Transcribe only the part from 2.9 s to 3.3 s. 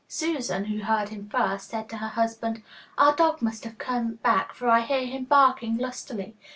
'Our